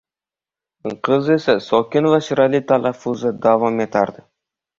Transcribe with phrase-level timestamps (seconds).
[1.07, 4.27] Qiz esa sokin va shirali talaffuzda davom etardi